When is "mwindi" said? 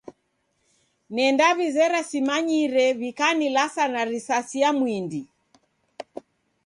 4.77-5.21